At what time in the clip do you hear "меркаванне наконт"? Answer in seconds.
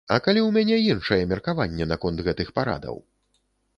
1.33-2.25